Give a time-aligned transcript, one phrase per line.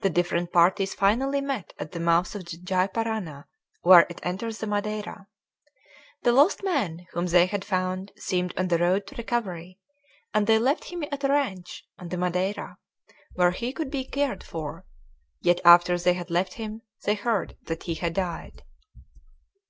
[0.00, 3.46] The different parties finally met at the mouth of the Gy Parana,
[3.80, 5.26] where it enters the Madeira.
[6.22, 9.78] The lost man whom they had found seemed on the road to recovery,
[10.34, 12.76] and they left him at a ranch, on the Madeira,
[13.36, 14.84] where he could be cared for;
[15.40, 18.64] yet after they had left him they heard that he had died.